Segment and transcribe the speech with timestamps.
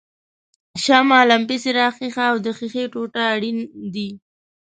[0.83, 3.57] شمع، لمپې څراغ ښيښه او د ښیښې ټوټه اړین
[3.93, 4.09] دي.